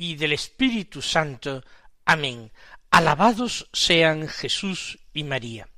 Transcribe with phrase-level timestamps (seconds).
[0.00, 1.62] y del Espíritu Santo.
[2.06, 2.50] Amén.
[2.90, 5.68] Alabados sean Jesús y María.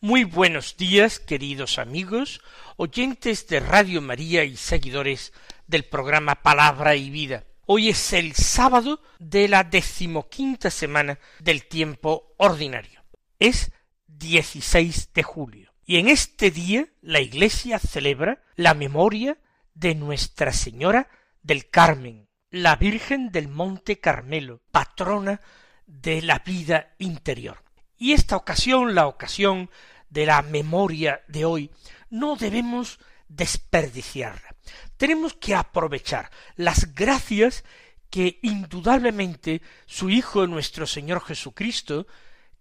[0.00, 2.40] Muy buenos días, queridos amigos,
[2.78, 5.34] oyentes de Radio María y seguidores
[5.66, 7.44] del programa Palabra y Vida.
[7.66, 13.04] Hoy es el sábado de la decimoquinta semana del tiempo ordinario.
[13.38, 13.72] Es
[14.06, 15.74] 16 de julio.
[15.84, 19.36] Y en este día la Iglesia celebra la memoria
[19.74, 21.10] de Nuestra Señora
[21.42, 25.40] del Carmen, la Virgen del Monte Carmelo, patrona
[25.86, 27.62] de la vida interior.
[27.96, 29.70] Y esta ocasión, la ocasión
[30.08, 31.70] de la memoria de hoy,
[32.08, 34.56] no debemos desperdiciarla.
[34.96, 37.64] Tenemos que aprovechar las gracias
[38.10, 42.06] que indudablemente su Hijo nuestro Señor Jesucristo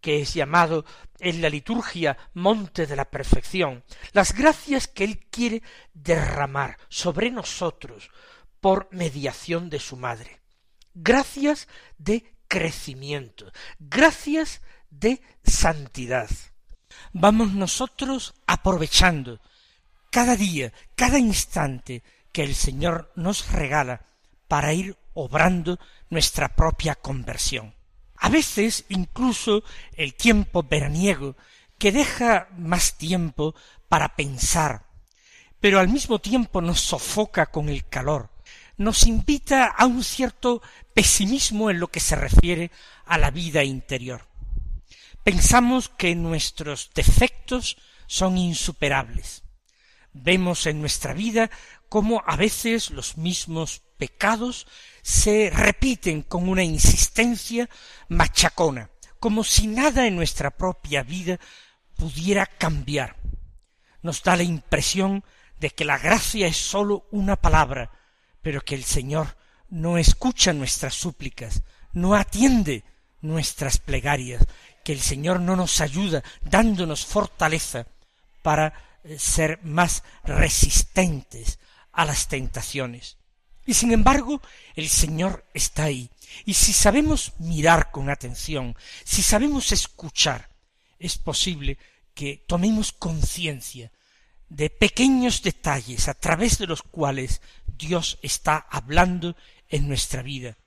[0.01, 0.85] que es llamado
[1.19, 5.61] en la liturgia monte de la perfección, las gracias que Él quiere
[5.93, 8.09] derramar sobre nosotros
[8.61, 10.41] por mediación de su Madre.
[10.93, 16.29] Gracias de crecimiento, gracias de santidad.
[17.13, 19.39] Vamos nosotros aprovechando
[20.11, 24.05] cada día, cada instante que el Señor nos regala
[24.47, 25.79] para ir obrando
[26.09, 27.75] nuestra propia conversión.
[28.15, 29.63] A veces incluso
[29.93, 31.37] el tiempo veraniego,
[31.77, 33.55] que deja más tiempo
[33.87, 34.85] para pensar,
[35.59, 38.29] pero al mismo tiempo nos sofoca con el calor,
[38.79, 40.61] nos invita a un cierto
[40.93, 42.71] pesimismo en lo que se refiere
[43.05, 44.25] a la vida interior.
[45.21, 49.43] Pensamos que nuestros defectos son insuperables.
[50.13, 51.51] Vemos en nuestra vida
[51.89, 54.65] cómo a veces los mismos pecados
[55.01, 57.69] se repiten con una insistencia
[58.07, 61.37] machacona, como si nada en nuestra propia vida
[61.97, 63.17] pudiera cambiar.
[64.01, 65.25] Nos da la impresión
[65.59, 67.98] de que la gracia es sólo una palabra,
[68.41, 69.37] pero que el Señor
[69.69, 71.63] no escucha nuestras súplicas,
[71.93, 72.83] no atiende
[73.21, 74.45] nuestras plegarias,
[74.83, 77.87] que el Señor no nos ayuda dándonos fortaleza
[78.41, 81.59] para eh, ser más resistentes
[81.91, 83.17] a las tentaciones.
[83.65, 84.41] Y sin embargo,
[84.75, 86.09] el Señor está ahí.
[86.45, 90.49] Y si sabemos mirar con atención, si sabemos escuchar,
[90.97, 91.77] es posible
[92.13, 93.91] que tomemos conciencia
[94.49, 97.41] de pequeños detalles a través de los cuales
[97.77, 99.35] Dios está hablando
[99.69, 100.57] en nuestra vida.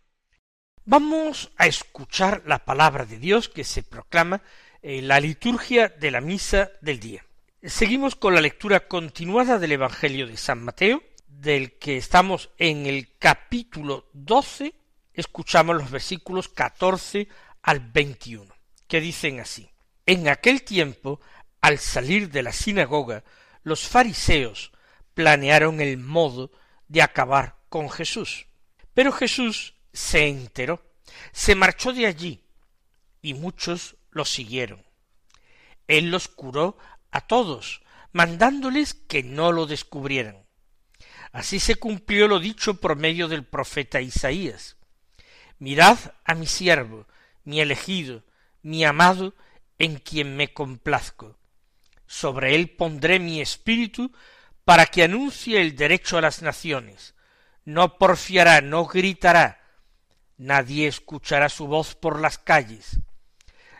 [0.85, 4.43] Vamos a escuchar la palabra de Dios que se proclama
[4.83, 7.25] en la liturgia de la misa del día.
[7.63, 13.17] Seguimos con la lectura continuada del Evangelio de San Mateo, del que estamos en el
[13.19, 14.75] capítulo doce,
[15.13, 17.29] escuchamos los versículos catorce
[17.63, 18.55] al veintiuno,
[18.89, 19.71] que dicen así.
[20.07, 21.21] En aquel tiempo,
[21.61, 23.23] al salir de la sinagoga,
[23.63, 24.73] los fariseos
[25.15, 26.51] planearon el modo
[26.89, 28.47] de acabar con Jesús.
[28.95, 30.83] Pero Jesús se enteró,
[31.33, 32.45] se marchó de allí,
[33.21, 34.85] y muchos lo siguieron.
[35.89, 36.77] Él los curó
[37.11, 40.47] a todos, mandándoles que no lo descubrieran.
[41.33, 44.77] Así se cumplió lo dicho por medio del profeta Isaías.
[45.59, 47.07] Mirad a mi siervo,
[47.45, 48.23] mi elegido,
[48.63, 49.35] mi amado,
[49.79, 51.39] en quien me complazco.
[52.13, 54.13] Sobre él pondré mi espíritu
[54.67, 57.15] para que anuncie el derecho a las naciones.
[57.65, 59.63] No porfiará, no gritará.
[60.37, 63.01] Nadie escuchará su voz por las calles.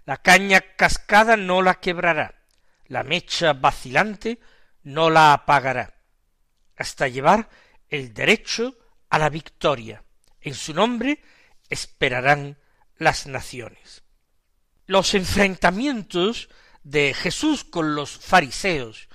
[0.07, 2.43] La caña cascada no la quebrará.
[2.87, 4.41] La mecha vacilante
[4.83, 5.93] no la apagará
[6.75, 7.51] hasta llevar
[7.91, 8.79] el derecho
[9.11, 10.05] a la victoria.
[10.41, 11.23] En su nombre
[11.69, 12.57] esperarán
[12.97, 14.05] las naciones.
[14.87, 16.49] Los enfrentamientos
[16.83, 19.09] de Jesús con los fariseos,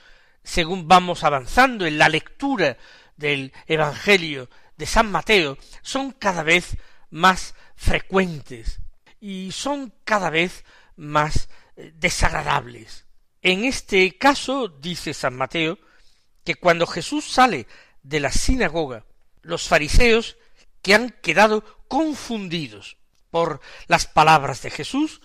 [0.43, 2.77] según vamos avanzando en la lectura
[3.17, 6.77] del Evangelio de San Mateo, son cada vez
[7.09, 8.79] más frecuentes
[9.19, 10.63] y son cada vez
[10.95, 13.05] más eh, desagradables.
[13.41, 15.79] En este caso, dice San Mateo,
[16.43, 17.67] que cuando Jesús sale
[18.03, 19.05] de la sinagoga,
[19.41, 20.37] los fariseos
[20.81, 22.97] que han quedado confundidos
[23.31, 25.21] por las palabras de Jesús,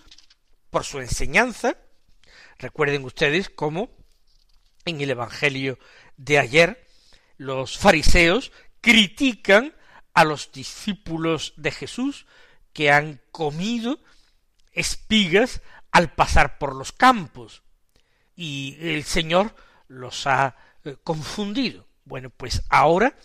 [0.69, 1.77] por su enseñanza,
[2.63, 3.89] recuerden ustedes cómo
[4.85, 5.77] en el Evangelio
[6.17, 6.87] de ayer
[7.37, 8.51] los fariseos
[8.81, 9.75] critican
[10.13, 12.25] a los discípulos de Jesús
[12.71, 13.99] que han comido
[14.71, 15.61] espigas
[15.91, 17.63] al pasar por los campos
[18.35, 19.55] y el Señor
[19.87, 20.55] los ha
[20.85, 21.87] eh, confundido.
[22.05, 23.15] Bueno, pues ahora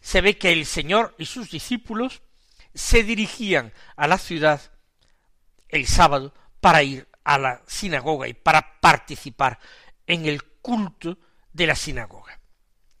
[0.00, 2.22] se ve que el Señor y sus discípulos
[2.74, 4.60] se dirigían a la ciudad
[5.68, 9.58] el sábado para ir a la sinagoga y para participar
[10.06, 11.18] en el culto
[11.52, 12.38] de la sinagoga.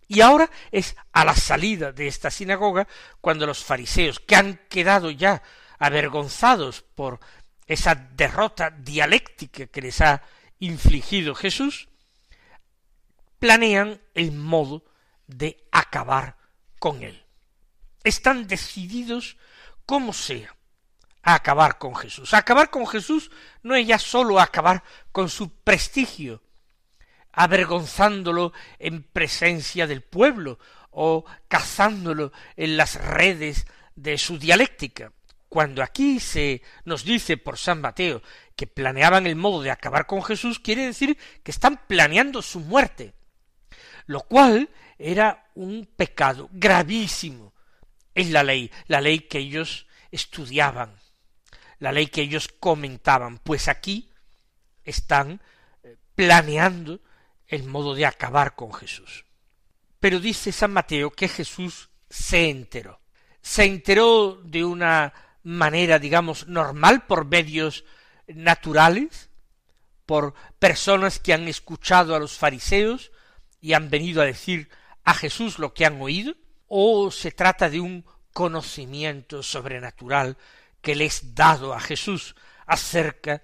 [0.08, 2.88] Y ahora es a la salida de esta sinagoga
[3.20, 5.42] cuando los fariseos, que han quedado ya
[5.78, 7.20] avergonzados por
[7.68, 10.22] esa derrota dialéctica que les ha
[10.58, 11.88] infligido Jesús,
[13.38, 14.84] planean el modo
[15.28, 16.36] de acabar
[16.80, 17.24] con él.
[18.02, 19.36] Están decididos
[19.84, 20.55] como sea
[21.26, 22.32] a acabar con Jesús.
[22.32, 23.32] acabar con Jesús
[23.64, 26.40] no es ya sólo acabar con su prestigio,
[27.32, 35.12] avergonzándolo en presencia del pueblo o cazándolo en las redes de su dialéctica.
[35.48, 38.22] Cuando aquí se nos dice por San Mateo
[38.54, 43.14] que planeaban el modo de acabar con Jesús, quiere decir que están planeando su muerte,
[44.06, 47.52] lo cual era un pecado gravísimo
[48.14, 50.94] en la ley, la ley que ellos estudiaban,
[51.78, 54.10] la ley que ellos comentaban, pues aquí
[54.84, 55.40] están
[55.82, 57.00] eh, planeando
[57.46, 59.24] el modo de acabar con Jesús.
[60.00, 63.00] Pero dice San Mateo que Jesús se enteró.
[63.40, 65.12] Se enteró de una
[65.42, 67.84] manera, digamos, normal por medios
[68.26, 69.30] naturales,
[70.04, 73.12] por personas que han escuchado a los fariseos
[73.60, 74.68] y han venido a decir
[75.04, 76.34] a Jesús lo que han oído,
[76.66, 80.36] o se trata de un conocimiento sobrenatural
[80.86, 83.42] que les dado a Jesús acerca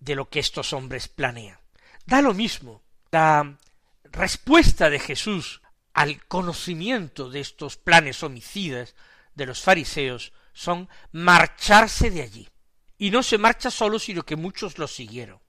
[0.00, 1.58] de lo que estos hombres planean.
[2.06, 2.82] Da lo mismo.
[3.10, 3.58] La
[4.04, 5.60] respuesta de Jesús
[5.92, 8.94] al conocimiento de estos planes homicidas
[9.34, 12.48] de los fariseos son marcharse de allí.
[12.96, 15.40] Y no se marcha solo, sino que muchos lo siguieron.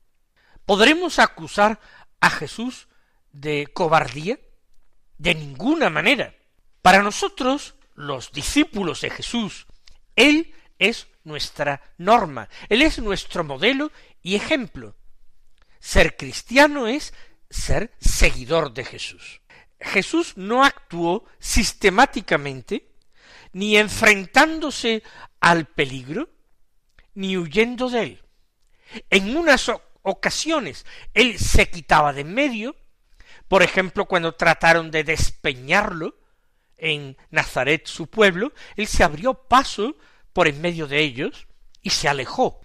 [0.66, 1.80] ¿Podremos acusar
[2.20, 2.90] a Jesús
[3.32, 4.38] de cobardía?
[5.18, 6.36] De ninguna manera.
[6.82, 9.68] Para nosotros, los discípulos de Jesús,
[10.18, 14.96] Él es nuestra norma, Él es nuestro modelo y ejemplo.
[15.80, 17.14] Ser cristiano es
[17.50, 19.42] ser seguidor de Jesús.
[19.80, 22.90] Jesús no actuó sistemáticamente
[23.54, 25.04] ni enfrentándose
[25.40, 26.30] al peligro,
[27.14, 28.24] ni huyendo de él.
[29.10, 29.72] En unas
[30.02, 32.76] ocasiones él se quitaba de en medio,
[33.48, 36.16] por ejemplo, cuando trataron de despeñarlo
[36.78, 39.96] en Nazaret, su pueblo, él se abrió paso
[40.34, 41.48] por en medio de ellos
[41.82, 42.62] y se alejó.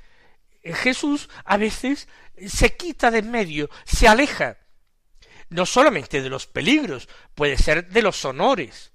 [0.62, 2.08] Jesús a veces
[2.46, 4.58] se quita de en medio, se aleja,
[5.50, 8.92] no solamente de los peligros, puede ser de los honores.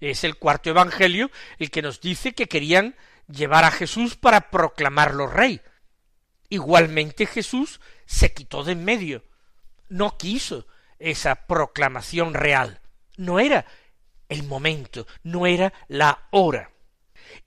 [0.00, 2.96] Es el cuarto Evangelio el que nos dice que querían
[3.26, 5.60] llevar a Jesús para proclamarlo rey.
[6.48, 9.24] Igualmente Jesús se quitó de en medio.
[9.88, 10.66] No quiso
[10.98, 12.80] esa proclamación real.
[13.16, 13.66] No era
[14.28, 16.70] el momento, no era la hora.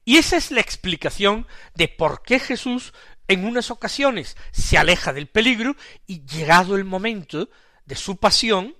[0.03, 2.93] Y esa es la explicación de por qué Jesús
[3.27, 7.49] en unas ocasiones se aleja del peligro y llegado el momento
[7.85, 8.75] de su pasión,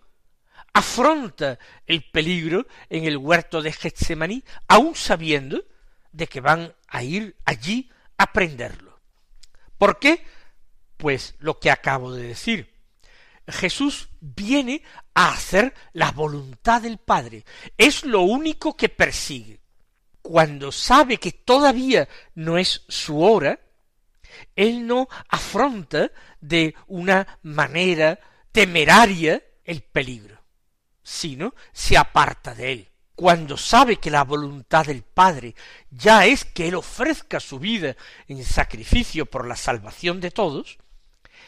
[0.74, 5.64] afronta el peligro en el huerto de Getsemaní, aun sabiendo
[6.12, 9.00] de que van a ir allí a prenderlo.
[9.78, 10.26] ¿Por qué?
[10.98, 12.72] Pues lo que acabo de decir.
[13.48, 17.46] Jesús viene a hacer la voluntad del Padre.
[17.78, 19.61] Es lo único que persigue.
[20.22, 23.60] Cuando sabe que todavía no es su hora,
[24.56, 28.20] él no afronta de una manera
[28.52, 30.42] temeraria el peligro
[31.04, 32.88] sino se aparta de él.
[33.16, 35.56] Cuando sabe que la voluntad del Padre
[35.90, 37.96] ya es que él ofrezca su vida
[38.28, 40.80] en sacrificio por la salvación de todos,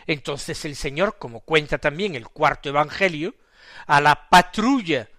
[0.05, 3.33] entonces el Señor, como cuenta también el cuarto Evangelio,
[3.87, 5.09] a la patrulla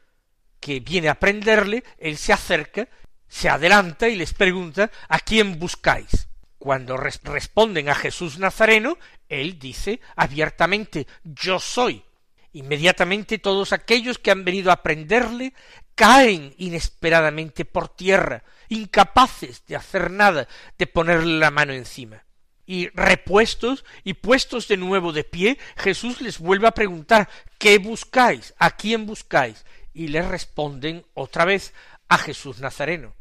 [0.61, 2.89] que viene a prenderle, él se acerca,
[3.35, 6.29] se adelanta y les pregunta ¿a quién buscáis?
[6.57, 8.97] Cuando responden a Jesús Nazareno,
[9.29, 12.05] él dice abiertamente yo soy.
[12.53, 15.53] Inmediatamente todos aquellos que han venido a prenderle
[15.97, 20.47] caen inesperadamente por tierra, incapaces de hacer nada,
[20.79, 22.25] de ponerle la mano encima.
[22.67, 28.55] Y repuestos y puestos de nuevo de pie, Jesús les vuelve a preguntar ¿qué buscáis?
[28.59, 29.67] ¿A quién buscáis?
[29.93, 31.75] Y le responden otra vez
[32.09, 33.13] a Jesús Nazareno.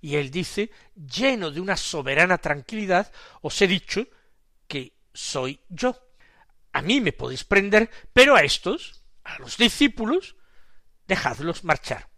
[0.00, 3.12] Y él dice, lleno de una soberana tranquilidad,
[3.42, 4.06] os he dicho
[4.66, 5.96] que soy yo
[6.72, 10.36] a mí me podéis prender, pero a estos, a los discípulos,
[11.06, 12.08] dejadlos marchar.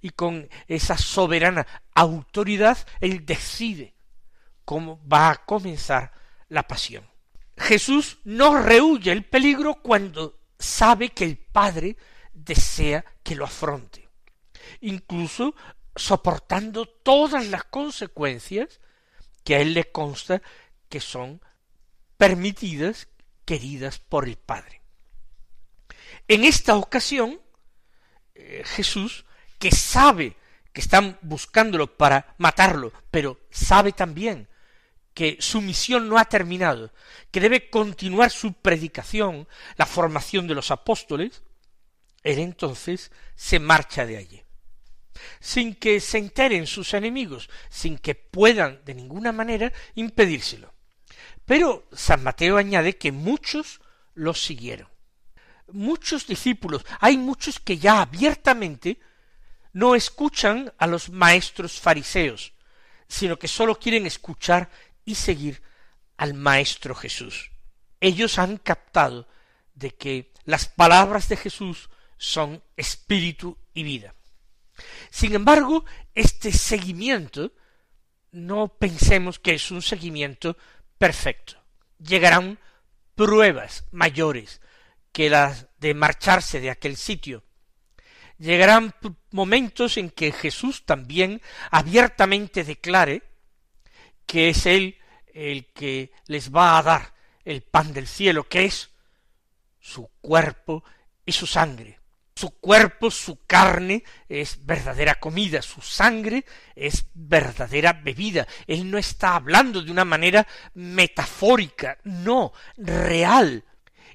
[0.00, 3.94] Y con esa soberana autoridad, él decide
[4.64, 6.12] cómo va a comenzar
[6.48, 7.08] la pasión.
[7.56, 11.96] Jesús no rehuye el peligro cuando sabe que el Padre
[12.32, 14.08] desea que lo afronte,
[14.80, 15.54] incluso
[15.96, 18.80] soportando todas las consecuencias
[19.44, 20.42] que a él le consta
[20.88, 21.40] que son
[22.16, 23.08] permitidas,
[23.44, 24.82] queridas por el Padre.
[26.28, 27.40] En esta ocasión,
[28.34, 29.24] eh, Jesús,
[29.58, 30.36] que sabe
[30.72, 34.48] que están buscándolo para matarlo, pero sabe también
[35.14, 36.92] que su misión no ha terminado,
[37.30, 39.46] que debe continuar su predicación,
[39.76, 41.42] la formación de los apóstoles,
[42.22, 44.42] él entonces se marcha de allí,
[45.40, 50.72] sin que se enteren sus enemigos, sin que puedan de ninguna manera impedírselo.
[51.44, 53.80] Pero San Mateo añade que muchos
[54.14, 54.88] lo siguieron.
[55.72, 59.00] Muchos discípulos, hay muchos que ya abiertamente
[59.72, 62.52] no escuchan a los maestros fariseos,
[63.08, 64.70] sino que sólo quieren escuchar
[65.04, 65.62] y seguir
[66.16, 67.50] al Maestro Jesús.
[68.00, 69.26] Ellos han captado
[69.74, 74.14] de que las palabras de Jesús son espíritu y vida.
[75.10, 75.84] Sin embargo,
[76.14, 77.52] este seguimiento
[78.32, 80.56] no pensemos que es un seguimiento
[80.98, 81.62] perfecto.
[81.98, 82.58] Llegarán
[83.14, 84.60] pruebas mayores
[85.12, 87.44] que las de marcharse de aquel sitio.
[88.38, 88.94] Llegarán
[89.30, 93.22] momentos en que Jesús también abiertamente declare
[94.26, 94.98] que es Él
[95.34, 98.90] el que les va a dar el pan del cielo, que es
[99.80, 100.84] su cuerpo
[101.26, 102.01] y su sangre.
[102.42, 106.44] Su cuerpo, su carne es verdadera comida, su sangre
[106.74, 108.48] es verdadera bebida.
[108.66, 110.44] Él no está hablando de una manera
[110.74, 113.64] metafórica, no, real.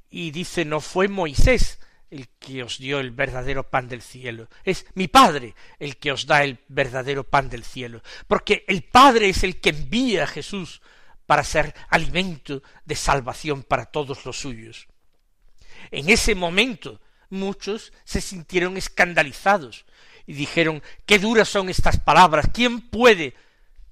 [0.10, 1.80] Y dice, no fue Moisés
[2.12, 6.26] el que os dio el verdadero pan del cielo, es mi Padre el que os
[6.26, 10.82] da el verdadero pan del cielo, porque el Padre es el que envía a Jesús
[11.26, 14.90] para ser alimento de salvación para todos los suyos.
[15.92, 19.86] En ese momento muchos se sintieron escandalizados
[20.26, 23.36] y dijeron qué duras son estas palabras, ¿quién puede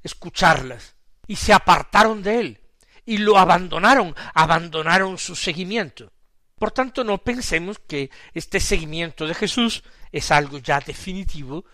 [0.03, 0.95] escucharlas?
[1.27, 2.59] Y se apartaron de él
[3.05, 6.11] y lo abandonaron, abandonaron su seguimiento.
[6.57, 11.65] Por tanto, no pensemos que este seguimiento de Jesús es algo ya definitivo,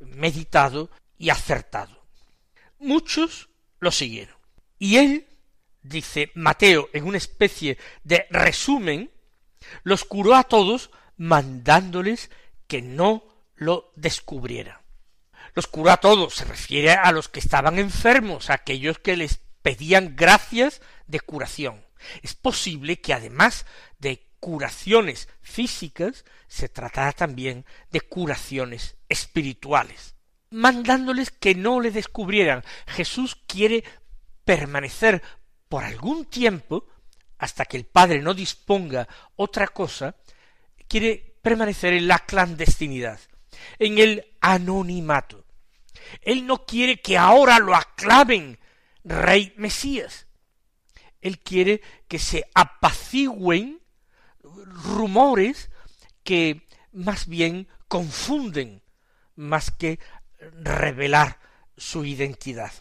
[0.00, 2.06] meditado y acertado.
[2.78, 3.48] Muchos
[3.80, 4.36] lo siguieron.
[4.78, 5.26] Y él,
[5.82, 9.10] dice Mateo en una especie de resumen,
[9.82, 12.30] los curó a todos mandándoles
[12.66, 14.78] que no lo descubrieran.
[15.54, 19.40] Los curó a todos, se refiere a los que estaban enfermos, a aquellos que les
[19.62, 21.84] pedían gracias de curación.
[22.22, 23.66] Es posible que además
[23.98, 30.14] de curaciones físicas, se tratara también de curaciones espirituales,
[30.50, 32.64] mandándoles que no le descubrieran.
[32.86, 33.84] Jesús quiere
[34.44, 35.22] permanecer
[35.68, 36.86] por algún tiempo,
[37.36, 40.16] hasta que el Padre no disponga otra cosa,
[40.88, 43.20] quiere permanecer en la clandestinidad,
[43.78, 45.44] en el anonimato.
[46.22, 48.58] Él no quiere que ahora lo aclamen
[49.04, 50.26] rey Mesías.
[51.20, 53.80] Él quiere que se apacigüen
[54.42, 55.70] rumores
[56.22, 58.82] que más bien confunden
[59.34, 59.98] más que
[60.62, 61.38] revelar
[61.76, 62.72] su identidad.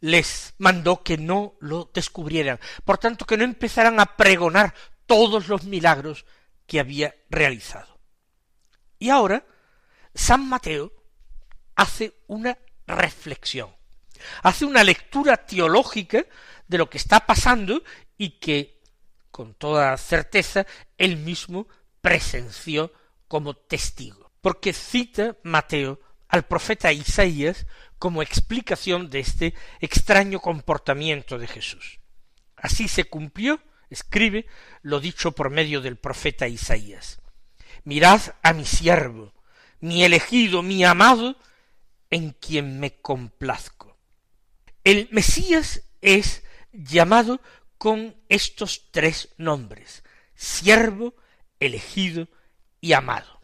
[0.00, 4.74] Les mandó que no lo descubrieran, por tanto que no empezaran a pregonar
[5.06, 6.24] todos los milagros
[6.70, 7.98] que había realizado.
[9.00, 9.44] Y ahora
[10.14, 10.92] San Mateo
[11.74, 13.74] hace una reflexión,
[14.44, 16.24] hace una lectura teológica
[16.68, 17.82] de lo que está pasando
[18.16, 18.84] y que
[19.32, 20.64] con toda certeza
[20.96, 21.66] él mismo
[22.00, 22.92] presenció
[23.26, 25.98] como testigo, porque cita Mateo
[26.28, 27.66] al profeta Isaías
[27.98, 31.98] como explicación de este extraño comportamiento de Jesús.
[32.54, 33.60] Así se cumplió,
[33.90, 34.46] escribe,
[34.82, 37.20] lo dicho por medio del profeta Isaías.
[37.84, 39.34] Mirad a mi siervo,
[39.80, 41.36] mi elegido, mi amado,
[42.10, 43.98] en quien me complazco.
[44.84, 46.42] El Mesías es
[46.72, 47.40] llamado
[47.78, 50.04] con estos tres nombres,
[50.34, 51.14] siervo,
[51.58, 52.28] elegido
[52.80, 53.40] y amado.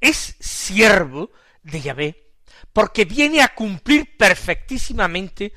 [0.00, 1.30] Es siervo
[1.62, 2.32] de Yahvé
[2.72, 5.52] porque viene a cumplir perfectísimamente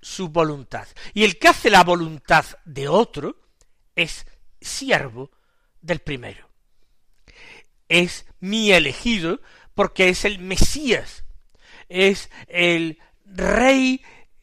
[0.00, 0.86] su voluntad.
[1.14, 3.39] Y el que hace la voluntad de otro
[4.02, 4.26] es
[4.60, 5.30] siervo
[5.80, 6.48] del primero.
[7.88, 9.40] Es mi elegido
[9.74, 11.24] porque es el Mesías,
[11.88, 14.02] es el rey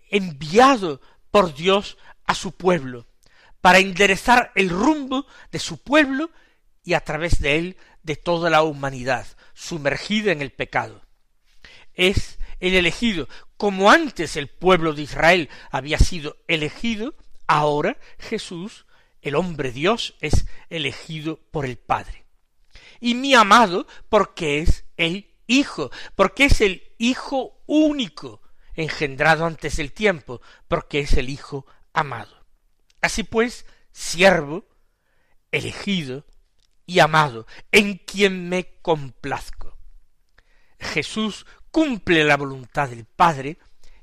[0.10, 3.08] enviado por Dios a su pueblo,
[3.62, 6.32] para enderezar el rumbo de su pueblo
[6.84, 11.02] y a través de él de toda la humanidad sumergida en el pecado.
[11.94, 17.16] Es el elegido, como antes el pueblo de Israel había sido elegido,
[17.48, 18.87] ahora Jesús,
[19.28, 22.26] el hombre Dios, es elegido por el Padre.
[23.00, 28.42] Y mi amado porque es el Hijo, porque es el Hijo único,
[28.74, 32.46] engendrado antes del tiempo, porque es el Hijo amado.
[33.02, 34.66] Así pues, siervo,
[35.52, 36.26] elegido
[36.86, 39.78] y amado, en quien me complazco.
[40.80, 43.58] Jesús cumple la voluntad del Padre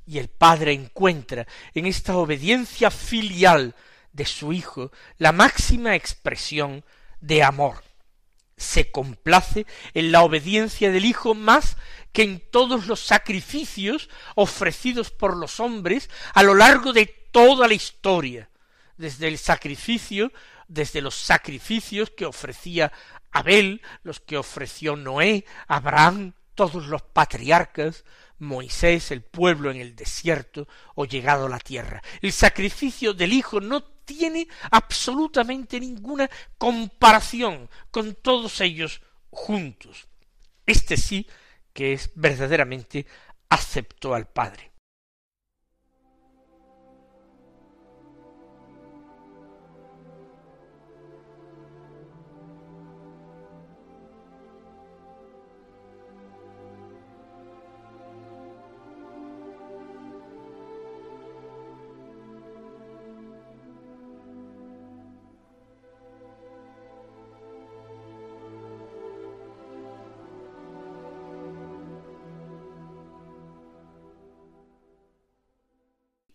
[0.05, 3.75] y el Padre encuentra en esta obediencia filial
[4.15, 6.83] de su Hijo la máxima expresión
[7.19, 7.83] de amor.
[8.57, 11.75] Se complace en la obediencia del Hijo más
[12.13, 17.73] que en todos los sacrificios ofrecidos por los hombres a lo largo de toda la
[17.73, 18.49] historia,
[18.95, 20.31] desde el sacrificio,
[20.69, 22.93] desde los sacrificios que ofrecía
[23.31, 28.05] Abel, los que ofreció Noé, Abraham, todos los patriarcas,
[28.39, 32.01] Moisés, el pueblo en el desierto o llegado a la tierra.
[32.21, 40.07] El sacrificio del Hijo no tiene absolutamente ninguna comparación con todos ellos juntos.
[40.65, 41.27] Este sí
[41.73, 43.05] que es verdaderamente
[43.49, 44.71] aceptó al Padre.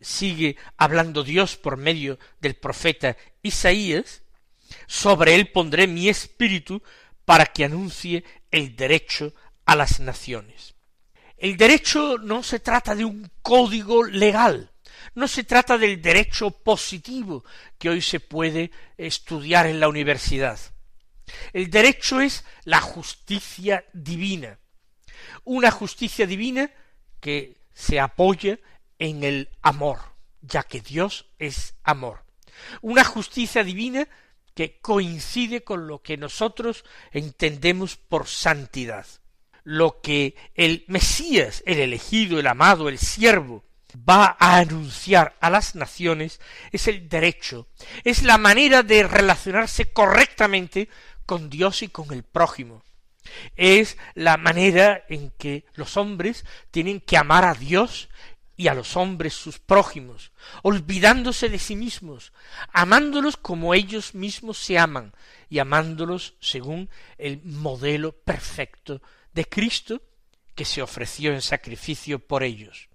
[0.01, 4.23] Sigue hablando Dios por medio del profeta Isaías,
[4.87, 6.83] sobre él pondré mi espíritu
[7.25, 10.75] para que anuncie el derecho a las naciones.
[11.37, 14.73] El derecho no se trata de un código legal,
[15.15, 17.45] no se trata del derecho positivo
[17.79, 20.59] que hoy se puede estudiar en la universidad.
[21.53, 24.59] El derecho es la justicia divina,
[25.45, 26.71] una justicia divina
[27.21, 28.59] que se apoya
[29.01, 29.99] en el amor,
[30.41, 32.23] ya que Dios es amor.
[32.83, 34.07] Una justicia divina
[34.55, 39.07] que coincide con lo que nosotros entendemos por santidad.
[39.65, 43.65] Lo que el Mesías, el elegido, el amado, el siervo,
[43.97, 46.41] va a anunciar a las naciones
[46.73, 47.67] es el derecho,
[48.05, 50.89] es la manera de relacionarse correctamente
[51.27, 52.83] con Dios y con el prójimo.
[53.57, 58.09] Es la manera en que los hombres tienen que amar a Dios
[58.61, 62.35] y a los hombres sus prójimos, olvidándose de sí mismos,
[62.75, 65.15] amándolos como ellos mismos se aman,
[65.49, 69.01] y amándolos según el modelo perfecto
[69.33, 70.03] de Cristo
[70.55, 72.91] que se ofreció en sacrificio por ellos.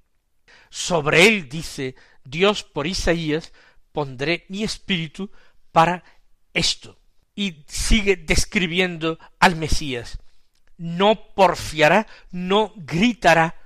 [0.69, 3.51] Sobre él, dice Dios por Isaías,
[3.91, 5.31] pondré mi espíritu
[5.71, 6.03] para
[6.53, 6.99] esto.
[7.33, 10.19] Y sigue describiendo al Mesías.
[10.77, 13.64] No porfiará, no gritará,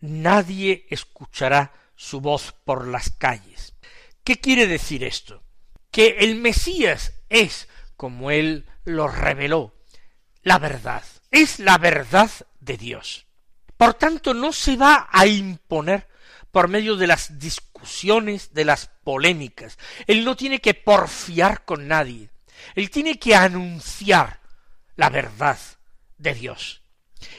[0.00, 3.74] nadie escuchará su voz por las calles.
[4.24, 5.42] ¿Qué quiere decir esto?
[5.90, 9.74] Que el Mesías es, como él lo reveló,
[10.42, 13.26] la verdad, es la verdad de Dios.
[13.76, 16.06] Por tanto, no se va a imponer
[16.50, 19.78] por medio de las discusiones, de las polémicas.
[20.06, 22.30] Él no tiene que porfiar con nadie.
[22.74, 24.40] Él tiene que anunciar
[24.96, 25.58] la verdad
[26.18, 26.82] de Dios.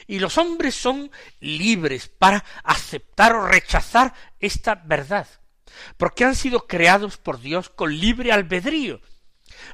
[0.07, 5.27] Y los hombres son libres para aceptar o rechazar esta verdad,
[5.97, 9.01] porque han sido creados por Dios con libre albedrío.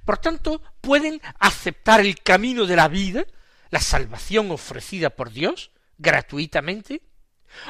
[0.06, 3.26] Por tanto, pueden aceptar el camino de la vida,
[3.70, 7.02] la salvación ofrecida por Dios, gratuitamente,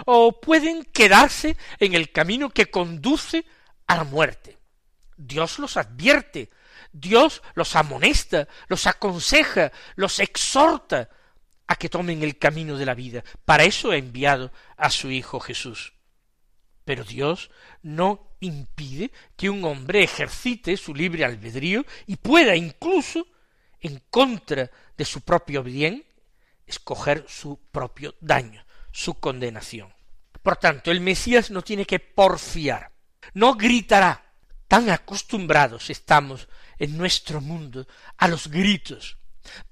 [0.06, 3.46] o pueden quedarse en el camino que conduce
[3.86, 4.58] a la muerte.
[5.16, 6.50] Dios los advierte,
[6.92, 11.10] Dios los amonesta, los aconseja, los exhorta
[11.68, 13.24] a que tomen el camino de la vida.
[13.46, 15.94] Para eso ha enviado a su Hijo Jesús.
[16.86, 17.52] Pero Dios
[17.84, 23.28] no impide que un hombre ejercite su libre albedrío y pueda incluso,
[23.82, 26.06] en contra de su propio bien,
[26.66, 29.94] escoger su propio daño, su condenación.
[30.42, 32.92] Por tanto, el Mesías no tiene que porfiar,
[33.34, 34.24] no gritará.
[34.68, 39.18] Tan acostumbrados estamos en nuestro mundo a los gritos,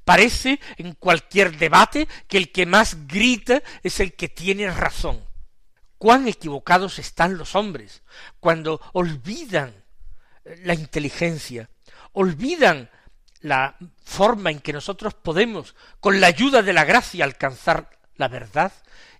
[0.03, 5.23] Parece en cualquier debate que el que más grita es el que tiene razón.
[5.97, 8.03] Cuán equivocados están los hombres
[8.39, 9.73] cuando olvidan
[10.63, 11.69] la inteligencia,
[12.11, 12.89] olvidan
[13.41, 18.71] la forma en que nosotros podemos, con la ayuda de la gracia, alcanzar la verdad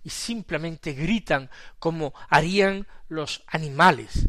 [0.02, 4.28] y simplemente gritan como harían los animales.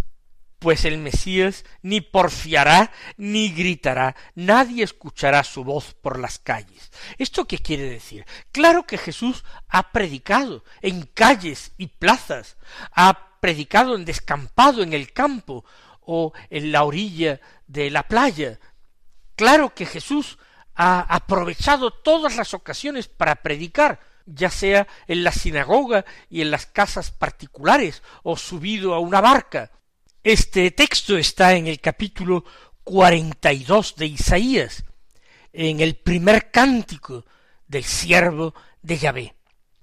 [0.59, 6.91] Pues el Mesías ni porfiará ni gritará, nadie escuchará su voz por las calles.
[7.19, 8.25] ¿Esto qué quiere decir?
[8.51, 12.57] Claro que Jesús ha predicado en calles y plazas,
[12.91, 15.63] ha predicado en descampado en el campo
[16.01, 18.59] o en la orilla de la playa.
[19.35, 20.39] Claro que Jesús
[20.73, 26.65] ha aprovechado todas las ocasiones para predicar, ya sea en la sinagoga y en las
[26.65, 29.71] casas particulares, o subido a una barca.
[30.27, 32.43] Este texto está en el capítulo
[32.83, 34.83] cuarenta y dos de Isaías,
[35.53, 37.23] en el primer cántico
[37.65, 39.35] del siervo de Yahvé.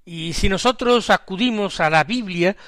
[0.05, 2.59] Y si nosotros acudimos a la Biblia,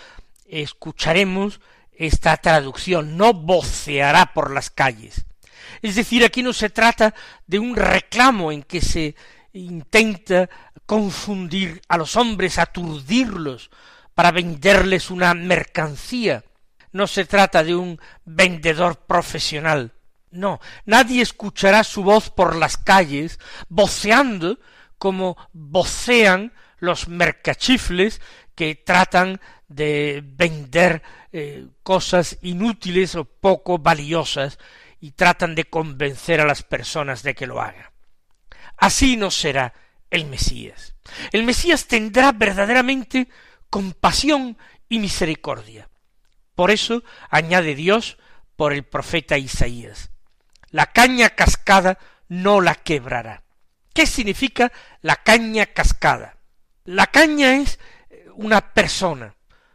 [0.47, 1.61] escucharemos
[1.93, 5.27] esta traducción, no voceará por las calles.
[5.83, 7.15] Es decir, aquí no se trata
[7.47, 9.15] de un reclamo en que se
[9.53, 10.49] intenta
[10.87, 13.69] confundir a los hombres, aturdirlos,
[14.15, 16.43] para venderles una mercancía.
[16.97, 19.93] No se trata de un vendedor profesional.
[20.31, 24.59] No, nadie escuchará su voz por las calles, voceando
[24.97, 28.23] como vocean los mercachifles
[28.55, 34.59] que tratan de vender eh, cosas inútiles o poco valiosas
[34.99, 37.91] y tratan de convencer a las personas de que lo hagan.
[38.79, 39.75] Así no será
[40.09, 40.95] el Mesías.
[41.31, 43.29] El Mesías tendrá verdaderamente
[43.69, 44.57] compasión
[44.89, 45.91] y misericordia.
[46.57, 48.17] Por eso añade Dios
[48.57, 50.11] por el profeta Isaías.
[50.71, 53.45] La caña cascada no la quebrará.
[53.93, 56.39] ¿Qué significa la caña cascada?
[56.85, 57.79] La caña es
[58.35, 59.35] una persona,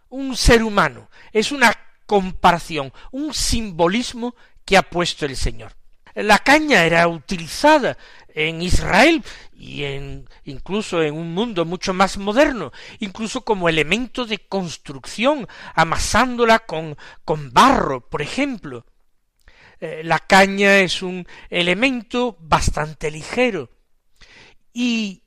[0.10, 1.74] un ser humano, es una
[2.06, 5.74] comparación, un simbolismo que ha puesto el Señor.
[6.16, 7.98] La caña era utilizada
[8.36, 14.40] en Israel y en incluso en un mundo mucho más moderno, incluso como elemento de
[14.40, 18.86] construcción, amasándola con, con barro, por ejemplo.
[19.80, 23.70] Eh, la caña es un elemento bastante ligero
[24.74, 25.24] y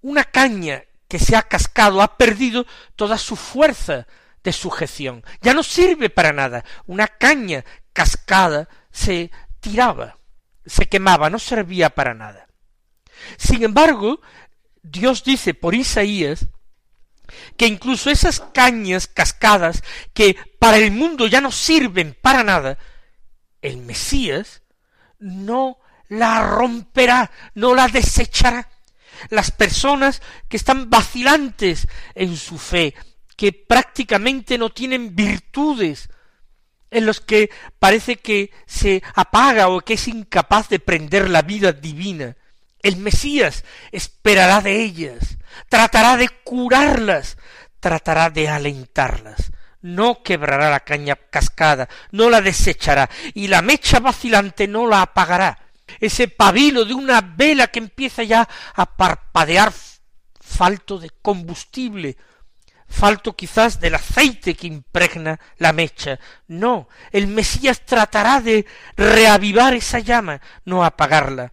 [0.00, 2.64] una caña que se ha cascado ha perdido
[2.96, 4.06] toda su fuerza
[4.42, 5.24] de sujeción.
[5.42, 6.64] Ya no sirve para nada.
[6.86, 10.18] Una caña cascada se tiraba,
[10.66, 12.48] se quemaba, no servía para nada.
[13.36, 14.20] Sin embargo,
[14.82, 16.48] Dios dice por Isaías
[17.56, 22.78] que incluso esas cañas cascadas que para el mundo ya no sirven para nada,
[23.62, 24.62] el Mesías
[25.18, 28.68] no la romperá, no la desechará
[29.30, 32.94] las personas que están vacilantes en su fe,
[33.36, 36.10] que prácticamente no tienen virtudes,
[36.92, 41.72] en los que parece que se apaga o que es incapaz de prender la vida
[41.72, 42.36] divina.
[42.80, 47.38] El Mesías esperará de ellas, tratará de curarlas,
[47.80, 49.50] tratará de alentarlas.
[49.80, 55.58] No quebrará la caña cascada, no la desechará, y la mecha vacilante no la apagará,
[55.98, 59.72] ese pabilo de una vela que empieza ya a parpadear
[60.40, 62.16] falto de combustible,
[62.92, 66.20] falto quizás del aceite que impregna la mecha.
[66.46, 71.52] No, el Mesías tratará de reavivar esa llama, no apagarla.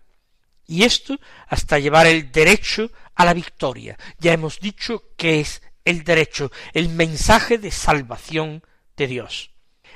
[0.67, 3.97] Y esto hasta llevar el derecho a la victoria.
[4.19, 8.63] Ya hemos dicho que es el derecho, el mensaje de salvación
[8.95, 9.51] de Dios.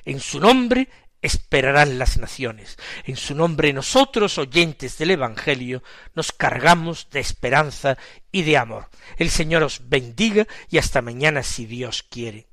[0.06, 0.89] En su nombre
[1.23, 2.77] esperarán las naciones.
[3.05, 5.81] En su nombre nosotros, oyentes del Evangelio,
[6.13, 7.97] nos cargamos de esperanza
[8.31, 8.89] y de amor.
[9.17, 12.53] El Señor os bendiga y hasta mañana si Dios quiere.